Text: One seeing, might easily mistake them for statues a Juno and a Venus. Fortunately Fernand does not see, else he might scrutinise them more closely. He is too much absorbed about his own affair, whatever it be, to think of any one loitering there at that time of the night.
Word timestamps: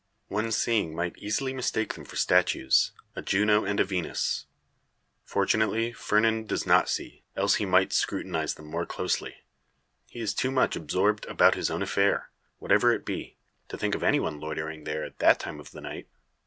One 0.29 0.51
seeing, 0.51 0.95
might 0.95 1.15
easily 1.19 1.53
mistake 1.53 1.93
them 1.93 2.05
for 2.05 2.15
statues 2.15 2.91
a 3.15 3.21
Juno 3.21 3.65
and 3.65 3.79
a 3.79 3.83
Venus. 3.83 4.47
Fortunately 5.23 5.93
Fernand 5.93 6.49
does 6.49 6.65
not 6.65 6.89
see, 6.89 7.23
else 7.35 7.57
he 7.61 7.67
might 7.67 7.93
scrutinise 7.93 8.55
them 8.55 8.65
more 8.65 8.87
closely. 8.87 9.35
He 10.07 10.19
is 10.19 10.33
too 10.33 10.49
much 10.49 10.75
absorbed 10.75 11.27
about 11.27 11.53
his 11.53 11.69
own 11.69 11.83
affair, 11.83 12.31
whatever 12.57 12.91
it 12.91 13.05
be, 13.05 13.37
to 13.67 13.77
think 13.77 13.93
of 13.93 14.01
any 14.01 14.19
one 14.19 14.39
loitering 14.39 14.85
there 14.85 15.03
at 15.03 15.19
that 15.19 15.39
time 15.39 15.59
of 15.59 15.69
the 15.69 15.81
night. 15.81 16.07